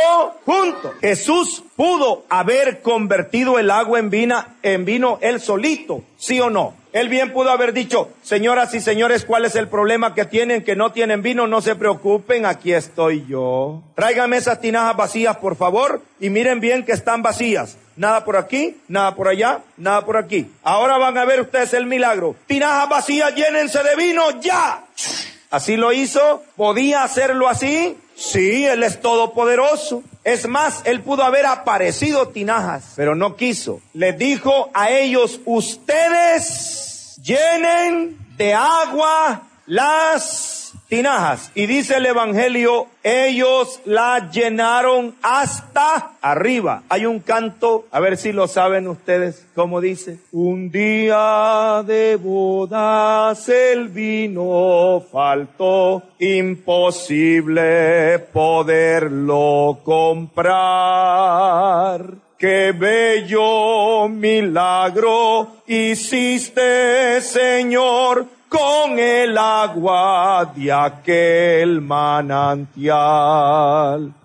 juntos. 0.46 0.91
Jesús 1.00 1.63
pudo 1.77 2.25
haber 2.29 2.82
convertido 2.82 3.60
el 3.60 3.72
agua 3.72 4.00
en, 4.00 4.10
vina, 4.10 4.58
en 4.62 4.84
vino 4.84 5.18
él 5.22 5.39
solito, 5.39 6.03
sí 6.18 6.41
o 6.41 6.50
no. 6.50 6.74
Él 6.91 7.08
bien 7.08 7.32
pudo 7.32 7.51
haber 7.51 7.72
dicho, 7.72 8.10
señoras 8.24 8.74
y 8.74 8.82
señores, 8.82 9.24
¿cuál 9.24 9.46
es 9.46 9.56
el 9.56 9.70
problema 9.70 10.15
que 10.15 10.25
tienen 10.25 10.65
que 10.65 10.75
no 10.75 10.91
tienen 10.91 11.22
vino? 11.22 11.48
No 11.48 11.62
se 11.62 11.75
preocupen, 11.75 12.46
aquí 12.46 12.74
estoy 12.74 13.25
yo. 13.25 13.82
Tráigame 13.96 14.36
esas 14.36 14.60
tinajas 14.60 14.98
vacías, 14.98 15.38
por 15.38 15.56
favor, 15.56 16.01
y 16.20 16.29
miren 16.29 16.60
bien 16.60 16.84
que 16.84 16.91
están 16.91 17.22
vacías. 17.22 17.77
Nada 17.96 18.25
por 18.25 18.38
aquí, 18.38 18.77
nada 18.88 19.13
por 19.13 19.27
allá, 19.27 19.60
nada 19.77 20.06
por 20.06 20.18
aquí. 20.18 20.50
Ahora 20.63 20.98
van 20.98 21.18
a 21.18 21.25
ver 21.25 21.41
ustedes 21.41 21.74
el 21.74 21.86
milagro. 21.86 22.36
Tinajas 22.48 22.89
vacías, 22.89 23.36
llénense 23.36 23.84
de 23.84 23.96
vino, 23.96 24.39
ya. 24.41 24.86
Así 25.51 25.77
lo 25.77 25.91
hizo, 25.91 26.44
podía 26.56 27.03
hacerlo 27.03 27.48
así, 27.48 27.98
Sí, 28.20 28.65
Él 28.65 28.84
es 28.84 29.00
todopoderoso. 29.00 30.03
Es 30.25 30.46
más, 30.46 30.82
Él 30.84 31.01
pudo 31.01 31.24
haber 31.24 31.46
aparecido 31.46 32.27
tinajas, 32.27 32.91
pero 32.98 33.15
no 33.15 33.38
quiso. 33.38 33.79
Les 33.94 34.18
dijo 34.18 34.70
a 34.74 34.91
ellos, 34.91 35.39
ustedes 35.46 37.15
llenen 37.24 38.18
de 38.36 38.53
agua 38.53 39.44
las 39.65 40.59
tinajas. 40.89 41.51
Y 41.55 41.67
dice 41.67 41.96
el 41.98 42.08
Evangelio, 42.08 42.88
ellos 43.03 43.79
la 43.86 44.29
llenaron 44.31 45.15
hasta 45.22 46.13
arriba. 46.22 46.84
Hay 46.89 47.05
un 47.05 47.19
canto, 47.19 47.86
a 47.91 48.01
ver 48.01 48.17
si 48.17 48.34
lo 48.34 48.48
saben 48.48 48.88
ustedes, 48.88 49.46
¿cómo 49.55 49.79
dice? 49.79 50.17
Un 50.31 50.72
día 50.72 51.84
de 51.86 52.15
bodas 52.17 53.48
el 53.48 53.89
vino 53.89 55.05
faltó, 55.12 56.01
imposible 56.19 58.17
poderlo 58.34 59.79
comprar. 59.84 61.19
Qué 62.38 62.72
bello 62.72 64.08
milagro 64.08 65.58
hiciste, 65.67 67.19
Señor, 67.19 68.38
con 68.50 69.00
el 69.00 69.38
agua 69.38 70.51
de 70.56 70.72
aquel 70.72 71.79
manantial. 71.82 72.91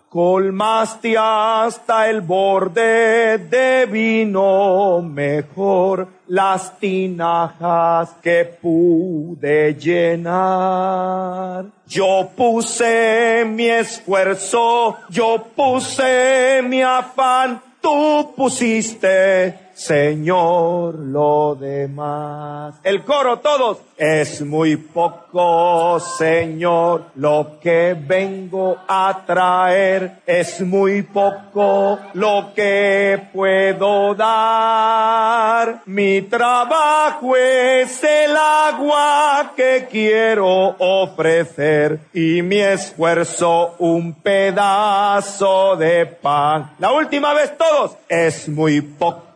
Colmaste 0.09 1.17
hasta 1.19 2.09
el 2.09 2.21
borde 2.21 3.39
de 3.39 3.87
vino 3.87 5.03
mejor 5.03 6.09
las 6.29 6.79
tinajas 6.79 8.15
que 8.23 8.45
pude 8.63 9.75
llenar. 9.75 11.65
Yo 11.87 12.31
puse 12.37 13.45
mi 13.45 13.69
esfuerzo, 13.69 14.99
yo 15.11 15.45
puse 15.55 16.63
mi 16.63 16.81
afán, 16.81 17.61
tú 17.81 18.33
pusiste 18.37 19.64
Señor, 19.75 20.95
lo 20.95 21.57
demás. 21.57 22.77
El 22.85 23.03
coro 23.03 23.41
todos. 23.41 23.79
Es 23.97 24.41
muy 24.43 24.77
poco, 24.77 26.01
Señor, 26.19 27.07
lo 27.17 27.59
que 27.61 27.97
vengo 27.99 28.77
a 28.89 29.23
traer. 29.27 30.19
Es 30.27 30.61
muy 30.61 31.03
poco 31.03 31.99
lo 32.15 32.53
que 32.55 33.21
puedo 33.33 34.15
dar. 34.15 35.83
Mi 35.87 36.23
trabajo 36.23 37.37
es 37.37 38.03
el 38.05 38.37
agua 38.37 39.53
que 39.57 39.89
quiero 39.91 40.77
ofrecer 40.79 42.01
y 42.13 42.43
mi 42.43 42.61
esfuerzo 42.61 43.75
un 43.79 44.13
pedazo 44.15 45.77
de 45.77 46.07
pan. 46.07 46.73
La 46.79 46.93
última 46.93 47.35
vez 47.35 47.57
todos. 47.57 47.97
Es 48.09 48.49
muy 48.49 48.81
poco 48.81 49.34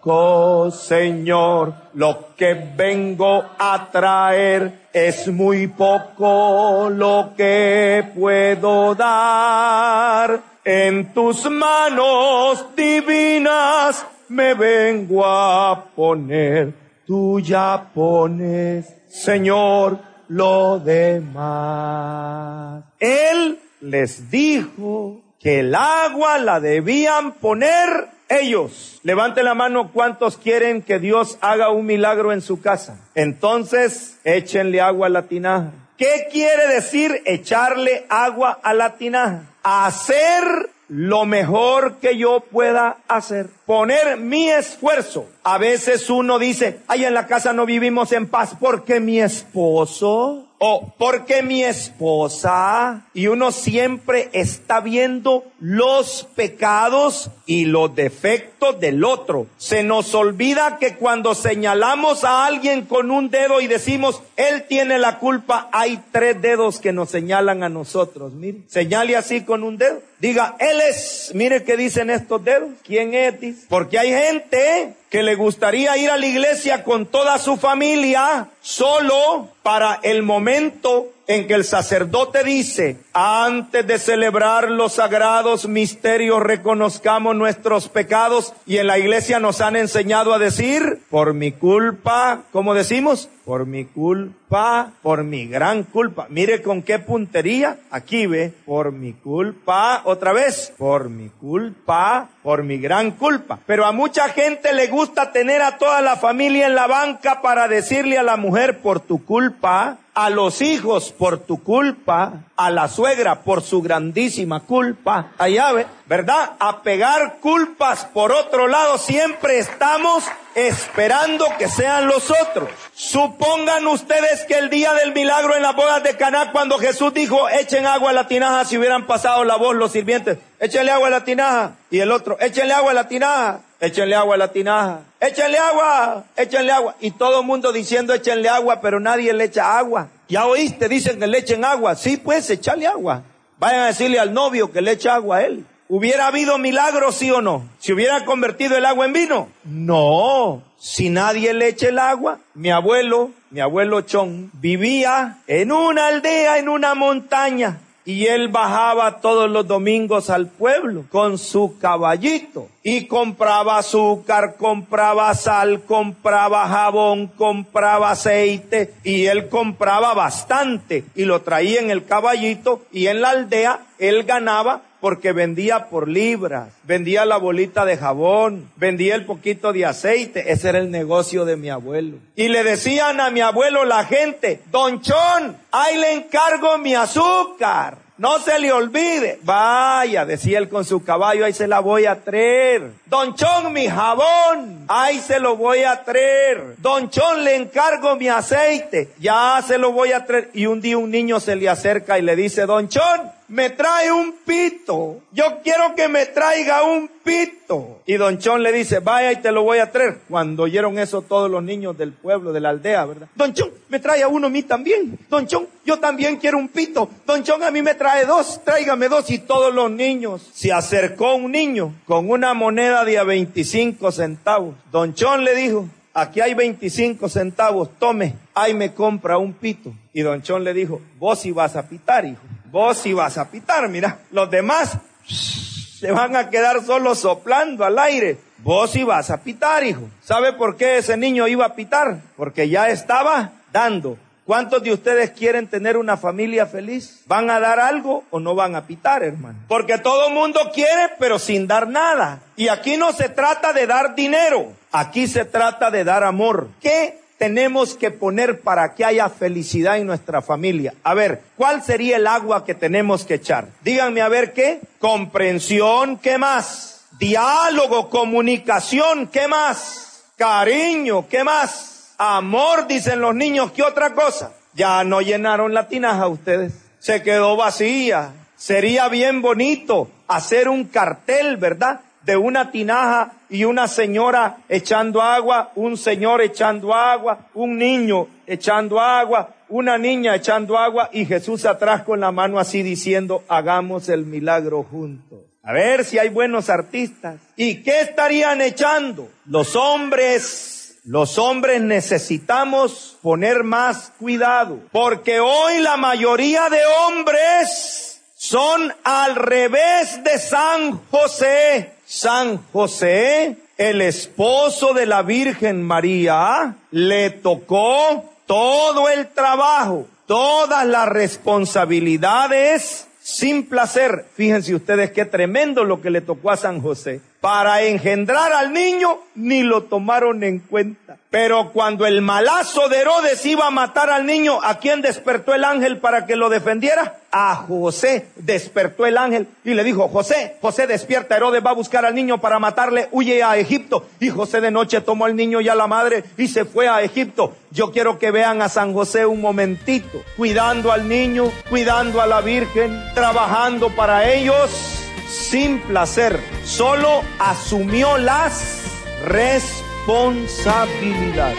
Señor, 0.71 1.75
lo 1.95 2.29
que 2.37 2.55
vengo 2.55 3.45
a 3.59 3.89
traer 3.91 4.89
es 4.93 5.29
muy 5.29 5.67
poco 5.67 6.89
lo 6.91 7.33
que 7.37 8.05
puedo 8.15 8.95
dar. 8.95 10.41
En 10.65 11.13
tus 11.13 11.51
manos 11.51 12.65
divinas 12.77 14.07
me 14.29 14.55
vengo 14.55 15.27
a 15.27 15.85
poner. 15.95 16.73
Tú 17.07 17.41
ya 17.41 17.91
pones, 17.95 18.95
Señor, 19.09 19.99
lo 20.29 20.79
demás. 20.79 22.85
Él 22.99 23.59
les 23.81 24.31
dijo 24.31 25.21
que 25.39 25.61
el 25.61 25.75
agua 25.75 26.39
la 26.39 26.61
debían 26.61 27.33
poner 27.33 28.18
ellos. 28.29 29.01
Levante 29.03 29.43
la 29.43 29.55
mano 29.55 29.91
cuántos 29.93 30.37
quieren 30.37 30.83
que 30.83 30.99
Dios 30.99 31.39
haga 31.41 31.71
un 31.71 31.87
milagro 31.87 32.33
en 32.33 32.43
su 32.43 32.61
casa. 32.61 32.99
Entonces, 33.15 34.19
échenle 34.25 34.81
agua 34.81 35.07
a 35.07 35.11
la 35.11 35.23
tinaja. 35.23 35.73
¿Qué 35.97 36.29
quiere 36.31 36.69
decir 36.69 37.23
echarle 37.25 38.07
agua 38.09 38.59
a 38.63 38.73
la 38.75 38.97
tinaja? 38.97 39.43
Hacer 39.63 40.45
lo 40.89 41.25
mejor 41.27 41.97
que 41.97 42.17
yo 42.17 42.41
pueda 42.41 42.99
hacer. 43.09 43.49
Poner 43.69 44.17
mi 44.17 44.49
esfuerzo. 44.49 45.29
A 45.43 45.59
veces 45.59 46.09
uno 46.09 46.39
dice, 46.39 46.79
ay, 46.89 47.05
en 47.05 47.13
la 47.13 47.27
casa 47.27 47.53
no 47.53 47.67
vivimos 47.67 48.13
en 48.13 48.27
paz 48.27 48.57
porque 48.59 48.99
mi 48.99 49.21
esposo 49.21 50.49
o 50.59 50.93
porque 50.99 51.43
mi 51.43 51.63
esposa 51.63 53.07
y 53.15 53.29
uno 53.29 53.53
siempre 53.53 54.29
está 54.33 54.81
viendo 54.81 55.45
los 55.61 56.27
pecados 56.35 57.31
y 57.47 57.65
los 57.65 57.95
defectos 57.95 58.81
del 58.81 59.05
otro. 59.05 59.47
Se 59.57 59.83
nos 59.83 60.15
olvida 60.15 60.79
que 60.79 60.97
cuando 60.97 61.35
señalamos 61.35 62.25
a 62.25 62.45
alguien 62.47 62.83
con 62.87 63.11
un 63.11 63.31
dedo 63.31 63.61
y 63.61 63.69
decimos, 63.69 64.21
él 64.37 64.65
tiene 64.69 64.99
la 64.99 65.19
culpa, 65.19 65.69
hay 65.73 66.03
tres 66.11 66.43
dedos 66.43 66.81
que 66.81 66.93
nos 66.93 67.11
señalan 67.11 67.63
a 67.63 67.69
nosotros. 67.69 68.33
Mire, 68.33 68.59
señale 68.67 69.17
así 69.17 69.43
con 69.43 69.63
un 69.63 69.79
dedo. 69.79 70.01
Diga, 70.19 70.57
él 70.59 70.81
es, 70.91 71.31
mire 71.35 71.63
qué 71.63 71.77
dicen 71.77 72.11
estos 72.11 72.45
dedos. 72.45 72.71
¿Quién 72.83 73.15
es? 73.15 73.58
Porque 73.69 73.99
hay 73.99 74.11
gente 74.11 74.95
que 75.11 75.23
le 75.23 75.35
gustaría 75.35 75.97
ir 75.97 76.11
a 76.11 76.17
la 76.17 76.27
iglesia 76.27 76.85
con 76.85 77.07
toda 77.07 77.39
su 77.39 77.57
familia 77.57 78.49
solo 78.61 79.49
para 79.63 80.01
el 80.03 80.23
momento 80.23 81.13
en 81.27 81.47
que 81.47 81.55
el 81.55 81.65
sacerdote 81.65 82.43
dice, 82.43 82.97
antes 83.13 83.87
de 83.87 83.99
celebrar 83.99 84.71
los 84.71 84.95
sagrados 84.95 85.69
misterios, 85.69 86.43
reconozcamos 86.43 87.37
nuestros 87.37 87.91
pecados 87.91 88.55
y 88.67 88.79
en 88.79 88.87
la 88.87 88.99
iglesia 88.99 89.39
nos 89.39 89.61
han 89.61 89.77
enseñado 89.77 90.33
a 90.33 90.39
decir, 90.39 91.01
por 91.11 91.35
mi 91.35 91.53
culpa, 91.53 92.45
¿cómo 92.51 92.73
decimos? 92.73 93.29
Por 93.45 93.67
mi 93.67 93.85
culpa, 93.85 94.93
por 95.03 95.23
mi 95.25 95.47
gran 95.47 95.85
culpa. 95.85 96.27
Mire 96.31 96.63
con 96.63 96.83
qué 96.83 96.99
puntería. 96.99 97.79
Aquí 97.91 98.27
ve, 98.27 98.53
por 98.67 98.93
mi 98.93 99.15
culpa, 99.15 100.03
otra 100.05 100.33
vez, 100.33 100.73
por 100.77 101.09
mi 101.09 101.29
culpa, 101.29 102.29
por 102.43 102.63
mi 102.63 102.79
gran 102.79 103.13
culpa. 103.13 103.59
Pero 103.67 103.87
a 103.87 103.93
mucha 103.93 104.29
gente 104.31 104.75
le 104.75 104.89
gusta 104.89 104.98
tener 105.33 105.63
a 105.63 105.79
toda 105.79 106.01
la 106.01 106.17
familia 106.17 106.67
en 106.67 106.75
la 106.75 106.87
banca 106.87 107.41
para 107.41 107.69
decirle 107.69 108.19
a 108.19 108.23
la 108.23 108.37
mujer, 108.37 108.81
por 108.81 109.01
tu 109.01 109.25
culpa, 109.25 109.99
a 110.15 110.31
los 110.31 110.63
hijos 110.63 111.13
por 111.13 111.39
tu 111.39 111.63
culpa, 111.63 112.45
a 112.57 112.71
la 112.71 112.89
suegra 112.89 113.43
por 113.43 113.63
su 113.63 113.81
grandísima 113.83 114.61
culpa, 114.61 115.33
allá 115.39 115.73
ve, 115.73 115.87
¿verdad? 116.07 116.53
A 116.59 116.83
pegar 116.83 117.39
culpas 117.41 118.05
por 118.07 118.33
otro 118.33 118.67
lado, 118.67 118.99
siempre 118.99 119.59
estamos 119.59 120.25
esperando 120.55 121.47
que 121.57 121.69
sean 121.69 122.09
los 122.09 122.31
otros. 122.31 122.69
Supongan 122.95 123.87
ustedes 123.87 124.45
que 124.45 124.59
el 124.59 124.71
día 124.71 124.93
del 124.95 125.15
milagro 125.15 125.55
en 125.55 125.63
las 125.63 125.77
bodas 125.77 126.03
de 126.03 126.17
Caná, 126.17 126.51
cuando 126.51 126.79
Jesús 126.79 127.15
dijo, 127.15 127.49
echen 127.49 127.87
agua 127.87 128.11
a 128.11 128.15
la 128.15 128.27
tinaja, 128.27 128.65
si 128.65 128.77
hubieran 128.77 129.07
pasado 129.07 129.45
la 129.45 129.57
voz 129.57 129.77
los 129.77 129.93
sirvientes, 129.93 130.39
échenle 130.59 130.91
agua 130.91 131.09
a 131.09 131.13
la 131.13 131.25
tinaja, 131.25 131.77
y 131.91 132.01
el 132.01 132.11
otro, 132.11 132.37
échenle 132.41 132.75
agua 132.75 132.91
a 132.91 132.95
la 132.95 133.09
tinaja, 133.09 133.61
échenle 133.79 134.17
agua 134.17 134.35
a 134.35 134.39
la 134.39 134.53
tinaja, 134.53 135.01
échenle 135.21 135.59
agua, 135.59 136.25
échenle 136.37 136.73
agua, 136.73 136.97
y 137.01 137.11
todo 137.13 137.41
el 137.41 137.47
mundo 137.47 137.73
diciendo 137.73 138.15
échenle 138.15 138.49
agua, 138.49 138.81
pero 138.81 139.01
nadie 139.01 139.33
le 139.33 139.45
echa 139.45 139.79
agua. 139.79 140.09
Ya 140.29 140.47
oíste, 140.47 140.89
dicen 140.89 141.19
que 141.19 141.27
le 141.27 141.39
echen 141.39 141.65
agua, 141.65 141.97
sí, 141.97 142.17
pues, 142.17 142.49
echarle 142.51 142.87
agua. 142.87 143.23
Vayan 143.59 143.81
a 143.81 143.87
decirle 143.87 144.19
al 144.19 144.33
novio 144.33 144.71
que 144.71 144.81
le 144.81 144.93
eche 144.93 145.09
agua 145.09 145.39
a 145.39 145.45
él. 145.45 145.65
¿Hubiera 145.89 146.27
habido 146.27 146.59
milagro, 146.59 147.13
sí 147.13 147.31
o 147.31 147.41
no? 147.41 147.67
¿Se 147.79 147.95
hubiera 147.95 148.25
convertido 148.27 148.77
el 148.77 148.85
agua 148.85 149.07
en 149.07 149.13
vino? 149.15 149.49
No. 149.65 150.63
Si 150.79 151.09
nadie 151.09 151.55
le 151.55 151.69
echa 151.69 151.89
el 151.89 151.99
agua, 151.99 152.39
mi 152.55 152.71
abuelo, 152.71 153.31
mi 153.51 153.61
abuelo 153.61 154.03
Chon, 154.03 154.51
vivía 154.53 155.39
en 155.47 155.73
una 155.73 156.09
aldea, 156.09 156.59
en 156.59 156.69
una 156.69 156.95
montaña, 156.95 157.81
y 158.05 158.27
él 158.27 158.49
bajaba 158.49 159.21
todos 159.21 159.51
los 159.51 159.67
domingos 159.67 160.31
al 160.31 160.47
pueblo 160.47 161.05
con 161.11 161.37
su 161.37 161.79
caballito 161.79 162.69
y 162.91 163.07
compraba 163.07 163.77
azúcar, 163.77 164.57
compraba 164.57 165.35
sal, 165.35 165.83
compraba 165.83 166.67
jabón, 166.67 167.27
compraba 167.27 168.13
aceite 168.13 168.95
y 169.05 169.27
él 169.27 169.51
compraba 169.51 170.15
bastante 170.15 171.05
y 171.15 171.27
lo 171.27 171.43
traía 171.43 171.81
en 171.81 171.91
el 171.91 172.07
caballito 172.07 172.87
y 172.91 173.09
en 173.09 173.21
la 173.21 173.31
aldea 173.31 173.81
él 173.99 174.23
ganaba 174.25 174.81
porque 175.01 175.33
vendía 175.33 175.91
por 175.91 176.09
libras, 176.09 176.71
vendía 176.85 177.27
la 177.27 177.37
bolita 177.37 177.85
de 177.85 177.99
jabón, 177.99 178.71
vendía 178.77 179.17
el 179.17 179.27
poquito 179.27 179.75
de 179.75 179.85
aceite, 179.85 180.51
ese 180.51 180.71
era 180.71 180.79
el 180.79 180.91
negocio 180.91 181.45
de 181.45 181.59
mi 181.59 181.69
abuelo. 181.69 182.17
Y 182.37 182.49
le 182.49 182.65
decían 182.65 183.21
a 183.21 183.29
mi 183.29 183.43
abuelo 183.43 183.85
la 183.85 184.07
gente, 184.07 184.63
Don 184.71 185.03
Chon, 185.03 185.59
ahí 185.73 185.99
le 185.99 186.15
encargo 186.15 186.79
mi 186.79 186.95
azúcar. 186.95 188.08
No 188.19 188.41
se 188.41 188.59
le 188.59 188.73
olvide. 188.73 189.39
Vaya, 189.43 190.25
decía 190.25 190.59
él 190.59 190.69
con 190.69 190.85
su 190.85 191.05
caballo, 191.05 191.45
ahí 191.45 191.53
se 191.53 191.69
la 191.69 191.79
voy 191.79 192.07
a 192.07 192.17
traer. 192.17 192.91
Don 193.07 193.35
Chon, 193.35 193.73
mi 193.73 193.87
jabón, 193.89 194.85
ahí 194.89 195.21
se 195.21 195.39
lo 195.39 195.57
voy 195.57 195.85
a 195.85 196.03
traer. 196.03 196.75
Don 196.79 197.11
Chon, 197.11 197.45
le 197.45 197.55
encargo 197.55 198.17
mi 198.17 198.29
aceite, 198.29 199.11
ya 199.21 199.63
se 199.65 199.79
lo 199.79 199.93
voy 199.93 200.13
a 200.13 200.27
traer. 200.27 200.51
Y 200.53 200.67
un 200.67 200.81
día 200.81 200.99
un 200.99 201.13
niño 201.13 201.39
se 201.39 201.55
le 201.55 201.69
acerca 201.69 202.19
y 202.19 202.23
le 202.23 202.35
dice, 202.35 202.67
Don 202.67 202.89
Chon, 202.89 203.31
me 203.49 203.71
trae 203.71 204.13
un 204.13 204.35
pito. 204.45 205.23
Yo 205.33 205.61
quiero 205.63 205.95
que 205.95 206.09
me 206.09 206.27
traiga 206.27 206.83
un 206.83 207.09
pito. 207.25 208.01
Y 208.07 208.15
don 208.15 208.39
Chon 208.39 208.63
le 208.63 208.73
dice, 208.73 209.01
vaya 209.01 209.33
y 209.33 209.37
te 209.37 209.53
lo 209.53 209.63
voy 209.63 209.79
a 209.79 209.91
traer. 209.91 210.21
Cuando 210.29 210.65
oyeron 210.65 210.99
eso 210.99 211.23
todos 211.23 211.51
los 211.51 211.63
niños 211.63 211.97
del 211.97 212.13
pueblo, 212.13 212.53
de 212.53 212.61
la 212.61 212.71
aldea, 212.71 213.05
¿verdad? 213.07 213.29
Don 213.35 213.53
Chon, 213.55 213.71
me 213.89 213.99
trae 213.99 214.25
uno 214.27 214.47
a 214.47 214.51
mí 214.51 214.63
también. 214.63 215.19
Don 215.29 215.47
Chon, 215.47 215.67
yo 215.85 215.99
también 215.99 216.37
quiero 216.37 216.59
un 216.59 216.69
pito. 216.69 217.09
Don 217.27 217.43
Chon, 217.43 217.63
a 217.63 217.71
mí 217.71 217.83
me 217.83 217.95
trae 217.95 218.27
dos, 218.27 218.61
tráigame 218.65 219.09
dos. 219.09 219.31
Y 219.31 219.39
todos 219.39 219.75
los 219.75 219.91
niños, 219.91 220.49
se 220.53 220.73
acercó 220.73 221.35
un 221.35 221.53
niño 221.53 221.95
con 222.07 222.31
una 222.31 222.55
moneda 222.55 223.05
de 223.05 223.19
a 223.19 223.25
25 223.25 224.13
centavos. 224.13 224.75
Don 224.93 225.15
Chon 225.15 225.45
le 225.45 225.55
dijo, 225.55 225.89
aquí 226.13 226.41
hay 226.41 226.55
25 226.55 227.29
centavos, 227.29 227.91
tome, 227.99 228.35
ahí 228.55 228.75
me 228.75 228.93
compra 228.93 229.39
un 229.39 229.55
pito. 229.55 229.93
Y 230.13 230.23
don 230.23 230.43
Chon 230.43 230.65
le 230.65 230.75
dijo, 230.75 231.01
vos 231.19 231.43
vas 231.55 231.77
a 231.77 231.89
pitar, 231.89 232.27
hijo. 232.27 232.41
Vos 232.71 233.03
vas 233.15 233.39
a 233.39 233.51
pitar, 233.51 233.89
mira. 233.89 234.19
Los 234.31 234.51
demás 234.51 234.99
se 235.27 236.13
van 236.13 236.37
a 236.37 236.51
quedar 236.51 236.85
solo 236.85 237.15
soplando 237.15 237.85
al 237.85 237.99
aire. 237.99 238.39
Vos 238.59 238.95
ibas 238.97 239.31
a 239.31 239.39
pitar, 239.39 239.85
hijo. 239.85 240.09
¿Sabe 240.23 240.53
por 240.53 240.77
qué 240.77 240.99
ese 240.99 241.17
niño 241.17 241.49
iba 241.49 241.67
a 241.67 241.75
pitar? 241.75 242.21
Porque 242.37 242.69
ya 242.69 242.89
estaba 242.89 243.53
dando. 243.73 244.17
¿Cuántos 244.45 244.83
de 244.83 244.95
ustedes 244.95 245.33
quieren 245.33 245.67
tener 245.67 245.99
una 245.99 246.17
familia 246.17 246.67
feliz? 246.67 247.21
¿Van 247.27 247.51
a 247.51 247.61
dar 247.61 247.81
algo 247.81 248.25
o 248.31 248.41
no 248.41 248.55
van 248.55 248.77
a 248.77 248.87
pitar, 248.87 249.23
hermano? 249.23 249.59
Porque 249.69 249.99
todo 249.99 250.31
mundo 250.31 250.71
quiere, 250.73 251.13
pero 251.19 251.39
sin 251.39 251.67
dar 251.67 251.87
nada. 251.87 252.41
Y 252.57 252.69
aquí 252.69 252.97
no 252.97 253.13
se 253.13 253.29
trata 253.29 253.75
de 253.75 253.87
dar 253.87 254.15
dinero, 254.15 254.73
aquí 254.91 255.27
se 255.27 255.45
trata 255.45 255.91
de 255.91 256.03
dar 256.03 256.25
amor. 256.25 256.69
¿Qué 256.81 257.21
tenemos 257.39 257.95
que 257.95 258.11
poner 258.11 258.61
para 258.61 258.95
que 258.95 259.05
haya 259.05 259.29
felicidad 259.29 259.99
en 259.99 260.07
nuestra 260.07 260.43
familia? 260.43 260.95
A 261.03 261.15
ver, 261.15 261.41
¿cuál 261.57 261.83
sería 261.83 262.17
el 262.17 262.27
agua 262.27 262.65
que 262.65 262.75
tenemos 262.75 263.25
que 263.25 263.35
echar? 263.35 263.69
Díganme 263.83 264.21
a 264.21 264.29
ver 264.29 264.53
qué. 264.53 264.81
Comprensión, 264.99 266.19
¿qué 266.19 266.37
más? 266.37 266.99
diálogo, 267.19 268.09
comunicación, 268.09 269.27
¿qué 269.27 269.49
más? 269.49 270.23
Cariño, 270.37 271.27
¿qué 271.29 271.45
más? 271.45 272.15
Amor, 272.17 272.87
dicen 272.87 273.21
los 273.21 273.35
niños, 273.35 273.73
¿qué 273.73 273.83
otra 273.83 274.15
cosa? 274.15 274.53
Ya 274.75 275.03
no 275.05 275.21
llenaron 275.21 275.75
la 275.75 275.89
tinaja 275.89 276.29
ustedes, 276.29 276.75
se 276.99 277.23
quedó 277.23 277.57
vacía. 277.57 278.33
Sería 278.57 279.09
bien 279.09 279.41
bonito 279.41 280.11
hacer 280.27 280.69
un 280.69 280.85
cartel, 280.85 281.57
¿verdad? 281.57 282.01
De 282.29 282.37
una 282.37 282.71
tinaja 282.71 283.33
y 283.49 283.65
una 283.65 283.89
señora 283.89 284.59
echando 284.69 285.23
agua, 285.23 285.73
un 285.77 285.97
señor 285.97 286.43
echando 286.43 286.93
agua, 286.93 287.47
un 287.55 287.79
niño 287.79 288.29
echando 288.47 289.01
agua, 289.01 289.55
una 289.71 289.97
niña 289.97 290.35
echando 290.35 290.77
agua 290.77 291.09
y 291.11 291.25
Jesús 291.25 291.65
atrás 291.65 292.03
con 292.03 292.21
la 292.21 292.31
mano 292.31 292.59
así 292.59 292.83
diciendo, 292.83 293.45
hagamos 293.49 294.11
el 294.11 294.27
milagro 294.27 294.83
juntos. 294.83 295.39
A 295.63 295.73
ver 295.73 296.05
si 296.05 296.19
hay 296.19 296.29
buenos 296.29 296.69
artistas. 296.69 297.37
¿Y 297.57 297.83
qué 297.83 298.03
estarían 298.03 298.61
echando? 298.61 299.31
Los 299.47 299.75
hombres, 299.75 300.99
los 301.05 301.39
hombres 301.39 301.81
necesitamos 301.81 303.17
poner 303.23 303.65
más 303.65 304.13
cuidado. 304.19 304.81
Porque 304.93 305.41
hoy 305.41 305.79
la 305.79 305.97
mayoría 305.97 306.69
de 306.69 306.81
hombres 307.07 308.21
son 308.37 308.93
al 309.03 309.35
revés 309.35 310.23
de 310.23 310.39
San 310.39 311.01
José. 311.11 311.97
San 312.11 312.59
José, 312.73 313.59
el 313.77 314.01
esposo 314.01 314.95
de 314.95 315.05
la 315.05 315.21
Virgen 315.21 315.83
María, 315.83 316.77
le 316.91 317.29
tocó 317.29 318.25
todo 318.47 319.11
el 319.11 319.29
trabajo, 319.29 320.07
todas 320.27 320.87
las 320.87 321.07
responsabilidades 321.07 323.07
sin 323.21 323.67
placer. 323.67 324.25
Fíjense 324.35 324.75
ustedes 324.75 325.13
qué 325.13 325.27
tremendo 325.27 325.85
lo 325.85 326.01
que 326.01 326.09
le 326.09 326.23
tocó 326.23 326.51
a 326.51 326.57
San 326.57 326.81
José. 326.81 327.21
Para 327.41 327.83
engendrar 327.83 328.53
al 328.53 328.73
niño 328.73 329.21
ni 329.37 329.63
lo 329.63 329.85
tomaron 329.85 330.43
en 330.43 330.59
cuenta. 330.59 331.17
Pero 331.31 331.71
cuando 331.73 332.05
el 332.05 332.21
malazo 332.21 332.89
de 332.89 332.99
Herodes 332.99 333.45
iba 333.47 333.67
a 333.67 333.71
matar 333.71 334.11
al 334.11 334.27
niño, 334.27 334.59
¿a 334.63 334.79
quién 334.79 335.03
despertó 335.03 335.55
el 335.55 335.63
ángel 335.63 335.99
para 335.99 336.27
que 336.27 336.35
lo 336.35 336.49
defendiera? 336.49 337.19
A 337.31 337.55
José 337.55 338.27
despertó 338.37 339.07
el 339.07 339.17
ángel 339.19 339.47
y 339.63 339.75
le 339.75 339.85
dijo, 339.85 340.09
José, 340.09 340.57
José 340.61 340.89
despierta, 340.89 341.37
Herodes 341.37 341.65
va 341.65 341.71
a 341.71 341.75
buscar 341.75 342.05
al 342.07 342.15
niño 342.15 342.41
para 342.41 342.59
matarle, 342.59 343.09
huye 343.13 343.43
a 343.43 343.57
Egipto. 343.57 344.07
Y 344.19 344.31
José 344.31 344.61
de 344.61 344.73
noche 344.73 345.01
tomó 345.03 345.27
al 345.27 345.37
niño 345.37 345.61
y 345.61 345.69
a 345.69 345.77
la 345.77 345.87
madre 345.87 346.25
y 346.39 346.49
se 346.49 346.65
fue 346.65 346.89
a 346.89 347.03
Egipto. 347.03 347.53
Yo 347.71 347.93
quiero 347.93 348.19
que 348.19 348.33
vean 348.33 348.63
a 348.63 348.69
San 348.69 348.95
José 348.95 349.27
un 349.27 349.41
momentito, 349.41 350.23
cuidando 350.37 350.91
al 350.91 351.07
niño, 351.07 351.53
cuidando 351.69 352.21
a 352.21 352.27
la 352.27 352.41
Virgen, 352.41 353.01
trabajando 353.15 353.91
para 353.91 354.33
ellos 354.33 354.98
sin 355.29 355.79
placer. 355.81 356.41
Solo 356.65 357.23
asumió 357.39 358.17
las 358.19 358.85
responsabilidades 359.27 359.89
responsabilidad. 360.09 361.53